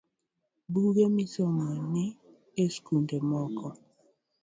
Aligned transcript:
Buge 0.71 1.05
misomo 1.15 1.65
ni 1.91 2.05
e 2.63 2.65
sikunde 2.73 3.17
moko 3.29 3.67